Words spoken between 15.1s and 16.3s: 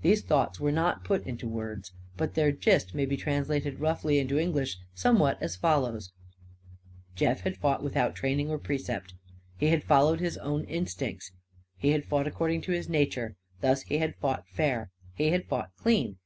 He had fought clean.